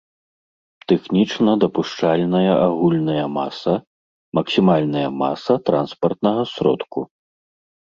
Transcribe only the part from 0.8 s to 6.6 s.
Тэхнічна дапушчальная агульная маса— максімальная маса транспартнага